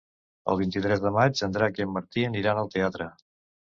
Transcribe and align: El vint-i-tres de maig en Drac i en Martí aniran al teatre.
El 0.53 0.57
vint-i-tres 0.61 1.03
de 1.03 1.11
maig 1.17 1.43
en 1.47 1.53
Drac 1.57 1.81
i 1.83 1.87
en 1.87 1.93
Martí 1.99 2.25
aniran 2.31 2.63
al 2.63 2.75
teatre. 2.77 3.09